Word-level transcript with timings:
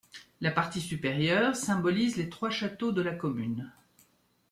La 0.39 0.49
partie 0.49 0.81
supérieure 0.81 1.55
symbolise 1.55 2.17
les 2.17 2.27
trois 2.27 2.49
châteaux 2.49 2.91
de 2.91 3.03
la 3.03 3.13
commune. 3.13 3.71